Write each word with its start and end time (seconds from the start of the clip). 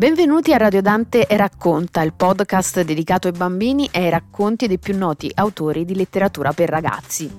Benvenuti 0.00 0.54
a 0.54 0.56
Radio 0.56 0.80
Dante 0.80 1.26
e 1.26 1.36
Racconta, 1.36 2.00
il 2.00 2.14
podcast 2.14 2.80
dedicato 2.80 3.28
ai 3.28 3.34
bambini 3.34 3.86
e 3.92 4.04
ai 4.04 4.08
racconti 4.08 4.66
dei 4.66 4.78
più 4.78 4.96
noti 4.96 5.30
autori 5.34 5.84
di 5.84 5.94
letteratura 5.94 6.54
per 6.54 6.70
ragazzi. 6.70 7.30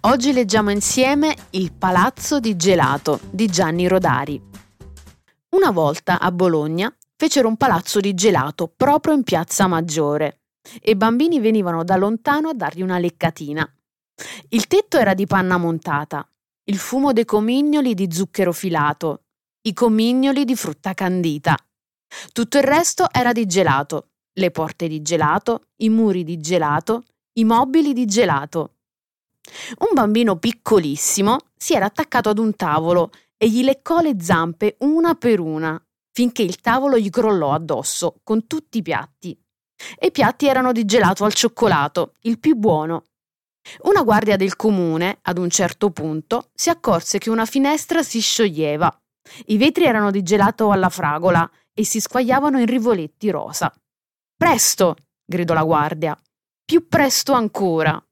Oggi 0.00 0.34
leggiamo 0.34 0.68
insieme 0.68 1.34
Il 1.52 1.72
Palazzo 1.72 2.40
di 2.40 2.56
Gelato 2.56 3.20
di 3.30 3.46
Gianni 3.46 3.88
Rodari. 3.88 4.38
Una 5.56 5.70
volta 5.70 6.20
a 6.20 6.30
Bologna 6.30 6.94
fecero 7.16 7.48
un 7.48 7.56
palazzo 7.56 8.00
di 8.00 8.12
gelato 8.12 8.70
proprio 8.76 9.14
in 9.14 9.22
piazza 9.22 9.66
Maggiore 9.66 10.40
e 10.78 10.90
i 10.90 10.96
bambini 10.96 11.40
venivano 11.40 11.84
da 11.84 11.96
lontano 11.96 12.50
a 12.50 12.54
dargli 12.54 12.82
una 12.82 12.98
leccatina. 12.98 13.66
Il 14.50 14.66
tetto 14.66 14.98
era 14.98 15.14
di 15.14 15.24
panna 15.26 15.56
montata, 15.56 16.28
il 16.64 16.76
fumo 16.76 17.14
dei 17.14 17.24
comignoli 17.24 17.94
di 17.94 18.12
zucchero 18.12 18.52
filato 18.52 19.21
i 19.64 19.74
comignoli 19.74 20.44
di 20.44 20.56
frutta 20.56 20.92
candita. 20.92 21.56
Tutto 22.32 22.58
il 22.58 22.64
resto 22.64 23.06
era 23.12 23.30
di 23.32 23.46
gelato, 23.46 24.08
le 24.34 24.50
porte 24.50 24.88
di 24.88 25.02
gelato, 25.02 25.68
i 25.76 25.88
muri 25.88 26.24
di 26.24 26.38
gelato, 26.38 27.04
i 27.34 27.44
mobili 27.44 27.92
di 27.92 28.04
gelato. 28.04 28.78
Un 29.78 29.94
bambino 29.94 30.36
piccolissimo 30.36 31.38
si 31.56 31.74
era 31.74 31.86
attaccato 31.86 32.28
ad 32.28 32.38
un 32.38 32.56
tavolo 32.56 33.10
e 33.36 33.48
gli 33.48 33.62
leccò 33.62 34.00
le 34.00 34.16
zampe 34.20 34.76
una 34.80 35.14
per 35.14 35.38
una, 35.38 35.80
finché 36.10 36.42
il 36.42 36.60
tavolo 36.60 36.98
gli 36.98 37.10
crollò 37.10 37.52
addosso 37.52 38.16
con 38.24 38.48
tutti 38.48 38.78
i 38.78 38.82
piatti. 38.82 39.38
E 39.96 40.08
i 40.08 40.12
piatti 40.12 40.46
erano 40.48 40.72
di 40.72 40.84
gelato 40.84 41.24
al 41.24 41.34
cioccolato, 41.34 42.14
il 42.22 42.40
più 42.40 42.56
buono. 42.56 43.04
Una 43.82 44.02
guardia 44.02 44.36
del 44.36 44.56
comune, 44.56 45.18
ad 45.22 45.38
un 45.38 45.50
certo 45.50 45.90
punto, 45.90 46.50
si 46.52 46.68
accorse 46.68 47.18
che 47.18 47.30
una 47.30 47.46
finestra 47.46 48.02
si 48.02 48.20
scioglieva 48.20 48.92
i 49.46 49.56
vetri 49.56 49.84
erano 49.84 50.10
di 50.10 50.22
gelato 50.22 50.70
alla 50.70 50.88
fragola 50.88 51.48
e 51.72 51.84
si 51.84 52.00
squagliavano 52.00 52.58
in 52.58 52.66
rivoletti 52.66 53.30
rosa. 53.30 53.72
Presto! 54.36 54.96
gridò 55.24 55.54
la 55.54 55.62
guardia. 55.62 56.18
Più 56.64 56.88
presto 56.88 57.32
ancora! 57.32 58.02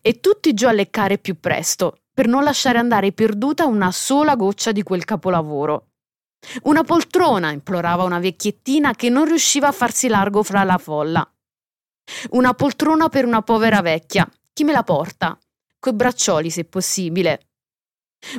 E 0.00 0.20
tutti 0.20 0.54
giù 0.54 0.66
a 0.66 0.72
leccare 0.72 1.18
più 1.18 1.38
presto, 1.38 1.98
per 2.12 2.26
non 2.26 2.44
lasciare 2.44 2.78
andare 2.78 3.12
perduta 3.12 3.66
una 3.66 3.92
sola 3.92 4.36
goccia 4.36 4.72
di 4.72 4.82
quel 4.82 5.04
capolavoro. 5.04 5.88
Una 6.62 6.82
poltrona, 6.82 7.50
implorava 7.50 8.02
una 8.02 8.18
vecchiettina 8.18 8.94
che 8.94 9.08
non 9.08 9.24
riusciva 9.24 9.68
a 9.68 9.72
farsi 9.72 10.08
largo 10.08 10.42
fra 10.42 10.62
la 10.64 10.78
folla. 10.78 11.28
Una 12.30 12.54
poltrona 12.54 13.08
per 13.08 13.24
una 13.24 13.42
povera 13.42 13.80
vecchia. 13.80 14.28
Chi 14.52 14.64
me 14.64 14.72
la 14.72 14.82
porta? 14.82 15.38
Coi 15.78 15.94
braccioli, 15.94 16.50
se 16.50 16.64
possibile. 16.64 17.48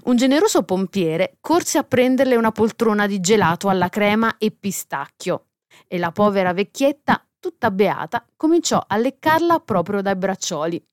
Un 0.03 0.15
generoso 0.15 0.63
pompiere 0.63 1.37
corse 1.39 1.77
a 1.77 1.83
prenderle 1.83 2.35
una 2.35 2.51
poltrona 2.51 3.07
di 3.07 3.19
gelato 3.19 3.69
alla 3.69 3.89
crema 3.89 4.37
e 4.37 4.51
pistacchio 4.51 5.47
e 5.87 5.97
la 5.97 6.11
povera 6.11 6.53
vecchietta, 6.53 7.25
tutta 7.39 7.71
beata, 7.71 8.25
cominciò 8.35 8.83
a 8.85 8.97
leccarla 8.97 9.59
proprio 9.59 10.01
dai 10.01 10.15
braccioli. 10.15 10.83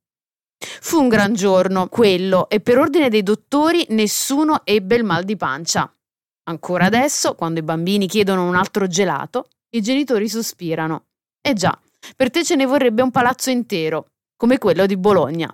Fu 0.59 1.01
un 1.01 1.09
gran 1.09 1.35
giorno, 1.35 1.89
quello, 1.89 2.49
e 2.49 2.61
per 2.61 2.79
ordine 2.79 3.09
dei 3.09 3.23
dottori 3.23 3.85
nessuno 3.91 4.61
ebbe 4.65 4.97
il 4.97 5.05
mal 5.05 5.25
di 5.25 5.37
pancia. 5.37 5.93
Ancora 6.45 6.87
adesso, 6.87 7.35
quando 7.35 7.61
i 7.61 7.65
bambini 7.65 8.07
chiedono 8.07 8.47
un 8.47 8.55
altro 8.55 8.87
gelato, 8.87 9.49
i 9.75 9.81
genitori 9.81 10.29
sospirano. 10.29 11.07
Eh 11.41 11.55
già, 11.55 11.77
per 12.17 12.31
te 12.31 12.45
ce 12.45 12.57
ne 12.57 12.67
vorrebbe 12.67 13.03
un 13.03 13.11
palazzo 13.11 13.51
intero, 13.51 14.07
come 14.37 14.59
quello 14.59 14.87
di 14.87 14.97
Bologna. 14.97 15.53